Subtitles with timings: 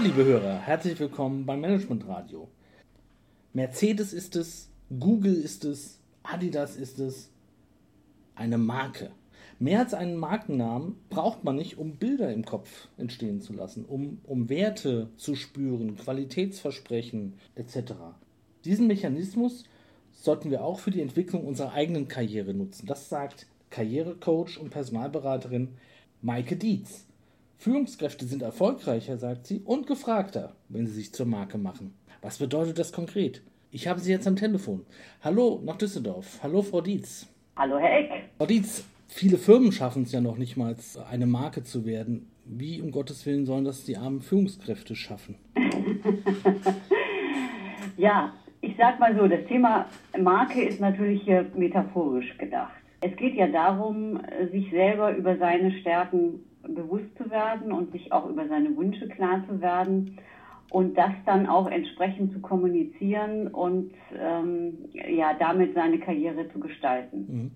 [0.00, 2.48] liebe Hörer, herzlich willkommen beim Management Radio.
[3.52, 7.30] Mercedes ist es, Google ist es, Adidas ist es,
[8.36, 9.10] eine Marke.
[9.58, 14.20] Mehr als einen Markennamen braucht man nicht, um Bilder im Kopf entstehen zu lassen, um,
[14.22, 17.94] um Werte zu spüren, Qualitätsversprechen etc.
[18.64, 19.64] Diesen Mechanismus
[20.12, 22.86] sollten wir auch für die Entwicklung unserer eigenen Karriere nutzen.
[22.86, 25.70] Das sagt Karrierecoach und Personalberaterin
[26.22, 27.07] Maike Dietz.
[27.60, 31.92] Führungskräfte sind erfolgreicher, sagt sie, und gefragter, wenn sie sich zur Marke machen.
[32.22, 33.42] Was bedeutet das konkret?
[33.72, 34.86] Ich habe sie jetzt am Telefon.
[35.24, 36.38] Hallo nach Düsseldorf.
[36.40, 37.26] Hallo Frau Dietz.
[37.56, 38.10] Hallo Herr Eck.
[38.38, 40.76] Frau Dietz, viele Firmen schaffen es ja noch nicht mal,
[41.10, 42.30] eine Marke zu werden.
[42.44, 45.34] Wie um Gottes Willen sollen das die armen Führungskräfte schaffen?
[47.96, 52.72] ja, ich sag mal so, das Thema Marke ist natürlich hier metaphorisch gedacht.
[53.00, 54.20] Es geht ja darum,
[54.52, 59.42] sich selber über seine Stärken bewusst zu werden und sich auch über seine Wünsche klar
[59.48, 60.18] zu werden
[60.70, 67.26] und das dann auch entsprechend zu kommunizieren und ähm, ja damit seine Karriere zu gestalten.
[67.28, 67.50] Mhm.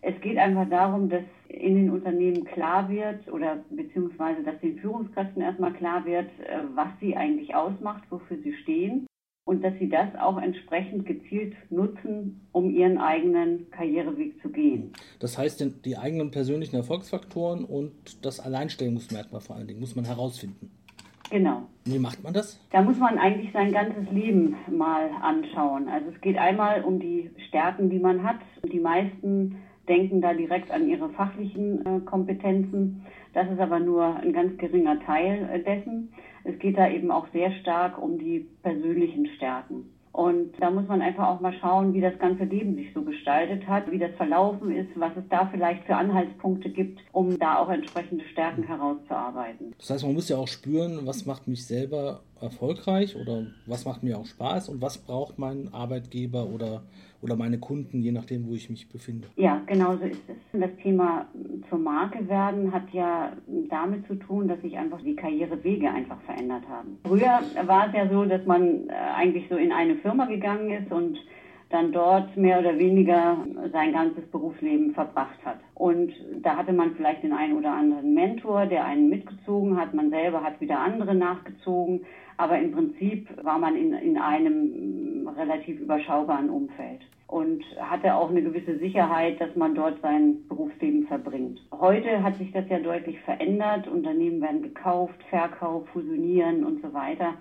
[0.00, 5.42] Es geht einfach darum, dass in den Unternehmen klar wird oder beziehungsweise dass den Führungskräften
[5.42, 9.07] erstmal klar wird, äh, was sie eigentlich ausmacht, wofür sie stehen
[9.48, 14.92] und dass sie das auch entsprechend gezielt nutzen, um ihren eigenen Karriereweg zu gehen.
[15.20, 17.92] Das heißt, die eigenen persönlichen Erfolgsfaktoren und
[18.24, 20.70] das Alleinstellungsmerkmal vor allen Dingen muss man herausfinden.
[21.30, 21.62] Genau.
[21.86, 22.60] Wie macht man das?
[22.72, 25.88] Da muss man eigentlich sein ganzes Leben mal anschauen.
[25.88, 28.40] Also es geht einmal um die Stärken, die man hat.
[28.70, 29.56] Die meisten
[29.88, 33.06] denken da direkt an ihre fachlichen äh, Kompetenzen.
[33.32, 36.12] Das ist aber nur ein ganz geringer Teil äh, dessen.
[36.48, 39.84] Es geht da eben auch sehr stark um die persönlichen Stärken.
[40.12, 43.68] Und da muss man einfach auch mal schauen, wie das ganze Leben sich so gestaltet
[43.68, 47.68] hat, wie das verlaufen ist, was es da vielleicht für Anhaltspunkte gibt, um da auch
[47.68, 49.74] entsprechende Stärken herauszuarbeiten.
[49.78, 54.02] Das heißt, man muss ja auch spüren, was macht mich selber erfolgreich oder was macht
[54.02, 56.82] mir auch Spaß und was braucht mein Arbeitgeber oder,
[57.22, 59.28] oder meine Kunden, je nachdem, wo ich mich befinde.
[59.36, 60.60] Ja, genau so ist es.
[60.60, 61.26] Das Thema
[61.68, 63.32] zur Marke werden hat ja
[63.68, 66.98] damit zu tun, dass sich einfach die Karrierewege einfach verändert haben.
[67.04, 70.90] Früher war es ja so, dass man äh, eigentlich so in eine Firma gegangen ist
[70.92, 71.18] und
[71.70, 73.36] dann dort mehr oder weniger
[73.72, 75.58] sein ganzes Berufsleben verbracht hat.
[75.78, 76.12] Und
[76.42, 79.94] da hatte man vielleicht den einen oder anderen Mentor, der einen mitgezogen hat.
[79.94, 82.04] Man selber hat wieder andere nachgezogen.
[82.36, 88.42] Aber im Prinzip war man in, in einem relativ überschaubaren Umfeld und hatte auch eine
[88.42, 91.60] gewisse Sicherheit, dass man dort sein Berufsleben verbringt.
[91.70, 93.86] Heute hat sich das ja deutlich verändert.
[93.86, 97.34] Unternehmen werden gekauft, verkauft, fusionieren und so weiter.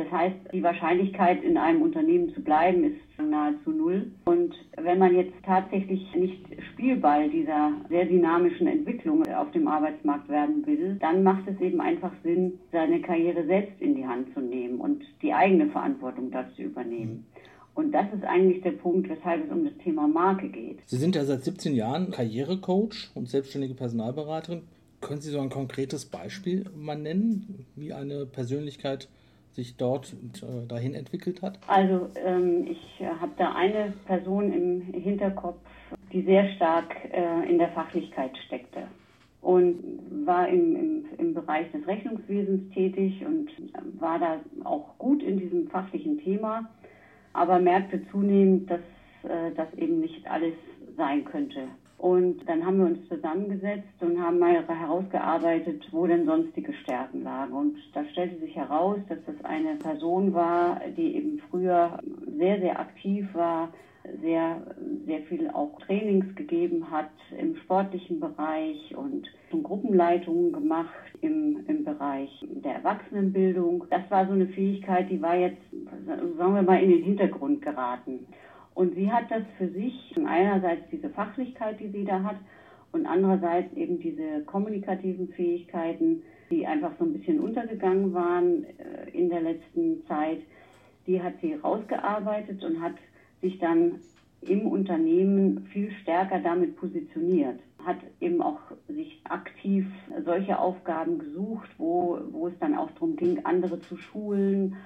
[0.00, 4.10] Das heißt, die Wahrscheinlichkeit, in einem Unternehmen zu bleiben, ist nahezu null.
[4.24, 10.66] Und wenn man jetzt tatsächlich nicht Spielball dieser sehr dynamischen Entwicklung auf dem Arbeitsmarkt werden
[10.66, 14.80] will, dann macht es eben einfach Sinn, seine Karriere selbst in die Hand zu nehmen
[14.80, 17.26] und die eigene Verantwortung dazu übernehmen.
[17.74, 20.78] Und das ist eigentlich der Punkt, weshalb es um das Thema Marke geht.
[20.86, 24.62] Sie sind ja seit 17 Jahren Karrierecoach und selbstständige Personalberaterin.
[25.02, 29.08] Können Sie so ein konkretes Beispiel mal nennen, wie eine Persönlichkeit
[29.52, 31.58] sich dort äh, dahin entwickelt hat?
[31.66, 35.58] Also ähm, ich habe da eine Person im Hinterkopf,
[36.12, 38.84] die sehr stark äh, in der Fachlichkeit steckte
[39.40, 39.78] und
[40.26, 43.50] war im, im, im Bereich des Rechnungswesens tätig und
[43.98, 46.68] war da auch gut in diesem fachlichen Thema,
[47.32, 48.80] aber merkte zunehmend, dass
[49.22, 50.54] äh, das eben nicht alles
[50.96, 51.68] sein könnte,
[52.00, 57.52] und dann haben wir uns zusammengesetzt und haben mal herausgearbeitet, wo denn sonstige Stärken lagen.
[57.52, 61.98] Und da stellte sich heraus, dass das eine Person war, die eben früher
[62.38, 63.70] sehr, sehr aktiv war,
[64.22, 64.62] sehr,
[65.04, 69.28] sehr viel auch Trainings gegeben hat im sportlichen Bereich und
[69.62, 70.88] Gruppenleitungen gemacht
[71.20, 73.84] im, im Bereich der Erwachsenenbildung.
[73.90, 75.60] Das war so eine Fähigkeit, die war jetzt,
[76.38, 78.26] sagen wir mal, in den Hintergrund geraten.
[78.74, 82.36] Und sie hat das für sich, einerseits diese Fachlichkeit, die sie da hat,
[82.92, 89.28] und andererseits eben diese kommunikativen Fähigkeiten, die einfach so ein bisschen untergegangen waren äh, in
[89.28, 90.40] der letzten Zeit,
[91.06, 92.94] die hat sie rausgearbeitet und hat
[93.40, 94.00] sich dann
[94.42, 98.58] im Unternehmen viel stärker damit positioniert, hat eben auch
[98.88, 99.86] sich aktiv
[100.24, 104.76] solche Aufgaben gesucht, wo, wo es dann auch darum ging, andere zu schulen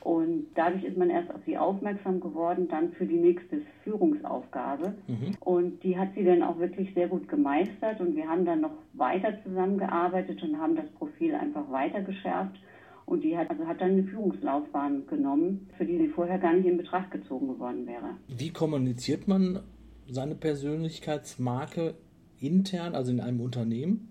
[0.00, 4.94] und dadurch ist man erst auf sie aufmerksam geworden, dann für die nächste Führungsaufgabe.
[5.06, 5.36] Mhm.
[5.40, 8.00] Und die hat sie dann auch wirklich sehr gut gemeistert.
[8.00, 12.56] Und wir haben dann noch weiter zusammengearbeitet und haben das Profil einfach weiter geschärft.
[13.04, 16.66] Und die hat, also hat dann eine Führungslaufbahn genommen, für die sie vorher gar nicht
[16.66, 18.16] in Betracht gezogen geworden wäre.
[18.28, 19.60] Wie kommuniziert man
[20.08, 21.94] seine Persönlichkeitsmarke
[22.38, 24.09] intern, also in einem Unternehmen?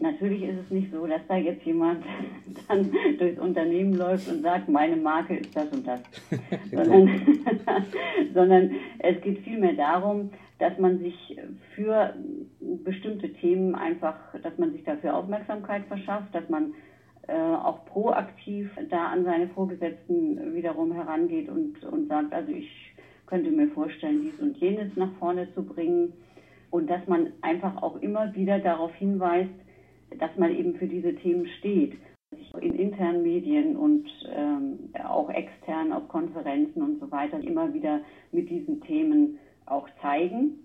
[0.00, 2.04] Natürlich ist es nicht so, dass da jetzt jemand
[2.68, 6.00] dann durchs Unternehmen läuft und sagt, meine Marke ist das und das,
[6.72, 7.08] sondern,
[8.34, 11.36] sondern es geht vielmehr darum, dass man sich
[11.74, 12.14] für
[12.84, 16.74] bestimmte Themen einfach, dass man sich dafür Aufmerksamkeit verschafft, dass man
[17.28, 22.70] äh, auch proaktiv da an seine Vorgesetzten wiederum herangeht und, und sagt, also ich
[23.26, 26.12] könnte mir vorstellen, dies und jenes nach vorne zu bringen.
[26.70, 29.50] Und dass man einfach auch immer wieder darauf hinweist,
[30.16, 31.94] dass man eben für diese Themen steht.
[32.60, 38.00] In internen Medien und ähm, auch extern auf Konferenzen und so weiter immer wieder
[38.32, 40.58] mit diesen Themen auch zeigen,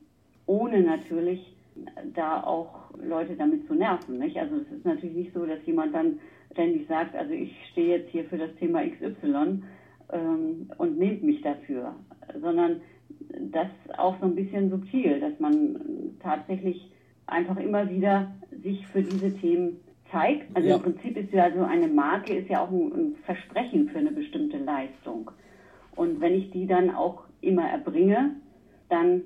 [0.45, 1.55] ohne natürlich
[2.13, 4.19] da auch Leute damit zu nerven.
[4.19, 4.37] Nicht?
[4.37, 6.19] Also es ist natürlich nicht so, dass jemand dann
[6.51, 9.63] ständig sagt, also ich stehe jetzt hier für das Thema XY
[10.11, 11.95] ähm, und nehmt mich dafür,
[12.41, 12.81] sondern
[13.51, 13.67] das
[13.97, 15.79] auch so ein bisschen subtil, dass man
[16.21, 16.91] tatsächlich
[17.27, 18.31] einfach immer wieder
[18.63, 19.77] sich für diese Themen
[20.11, 20.55] zeigt.
[20.55, 20.75] Also ja.
[20.75, 24.11] im Prinzip ist ja so eine Marke ist ja auch ein, ein Versprechen für eine
[24.11, 25.31] bestimmte Leistung.
[25.95, 28.35] Und wenn ich die dann auch immer erbringe,
[28.89, 29.23] dann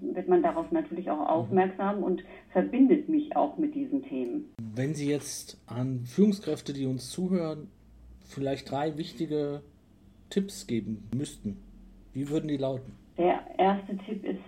[0.00, 2.22] wird man darauf natürlich auch aufmerksam und
[2.52, 4.52] verbindet mich auch mit diesen Themen.
[4.58, 7.68] Wenn Sie jetzt an Führungskräfte, die uns zuhören,
[8.24, 9.62] vielleicht drei wichtige
[10.30, 11.56] Tipps geben müssten,
[12.12, 12.92] wie würden die lauten?
[13.18, 14.40] Der erste Tipp ist,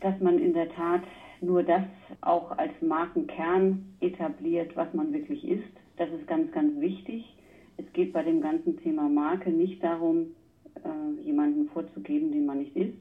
[0.00, 1.02] dass man in der Tat
[1.40, 1.84] nur das
[2.20, 5.68] auch als Markenkern etabliert, was man wirklich ist.
[5.96, 7.24] Das ist ganz, ganz wichtig.
[7.76, 10.28] Es geht bei dem ganzen Thema Marke nicht darum,
[10.76, 13.00] äh, jemanden vorzugeben, den man nicht ist.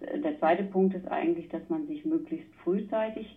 [0.00, 3.36] Der zweite Punkt ist eigentlich, dass man sich möglichst frühzeitig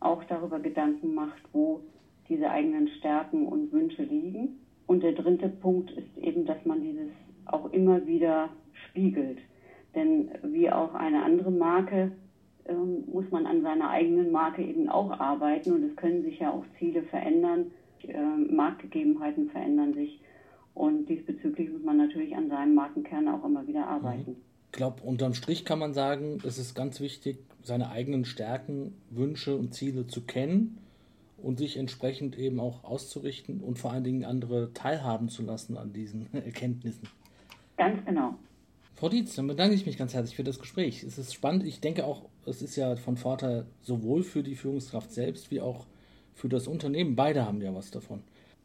[0.00, 1.82] auch darüber Gedanken macht, wo
[2.28, 4.60] diese eigenen Stärken und Wünsche liegen.
[4.86, 7.10] Und der dritte Punkt ist eben, dass man dieses
[7.44, 8.48] auch immer wieder
[8.88, 9.38] spiegelt.
[9.94, 12.12] Denn wie auch eine andere Marke
[12.66, 16.50] ähm, muss man an seiner eigenen Marke eben auch arbeiten und es können sich ja
[16.50, 17.70] auch Ziele verändern,
[18.02, 20.20] äh, Marktgegebenheiten verändern sich
[20.74, 24.36] und diesbezüglich muss man natürlich an seinem Markenkern auch immer wieder arbeiten.
[24.66, 29.56] Ich glaube, unterm Strich kann man sagen, es ist ganz wichtig, seine eigenen Stärken, Wünsche
[29.56, 30.78] und Ziele zu kennen
[31.42, 35.92] und sich entsprechend eben auch auszurichten und vor allen Dingen andere teilhaben zu lassen an
[35.92, 37.08] diesen Erkenntnissen.
[37.76, 38.34] Ganz genau.
[39.00, 41.02] Frau Dietz, dann bedanke ich mich ganz herzlich für das Gespräch.
[41.04, 41.64] Es ist spannend.
[41.64, 45.86] Ich denke auch, es ist ja von Vorteil sowohl für die Führungskraft selbst wie auch
[46.34, 47.16] für das Unternehmen.
[47.16, 48.20] Beide haben ja was davon.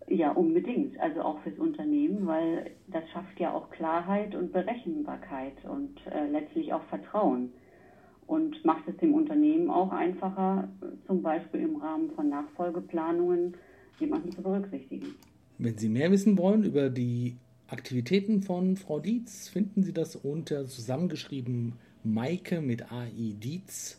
[0.10, 1.00] Ja, unbedingt.
[1.00, 6.74] Also auch fürs Unternehmen, weil das schafft ja auch Klarheit und Berechenbarkeit und äh, letztlich
[6.74, 7.54] auch Vertrauen
[8.28, 10.68] und macht es dem Unternehmen auch einfacher,
[11.08, 13.56] zum Beispiel im Rahmen von Nachfolgeplanungen
[14.02, 15.16] jemanden zu berücksichtigen.
[15.60, 17.38] Wenn Sie mehr wissen wollen über die
[17.68, 21.74] Aktivitäten von Frau Dietz finden Sie das unter zusammengeschrieben
[22.04, 23.98] maike mit aidietz.de.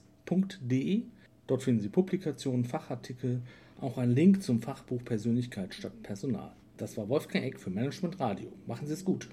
[1.48, 3.42] Dort finden Sie Publikationen, Fachartikel,
[3.80, 6.52] auch einen Link zum Fachbuch Persönlichkeit statt Personal.
[6.76, 8.52] Das war Wolfgang Eck für Management Radio.
[8.66, 9.28] Machen Sie es gut.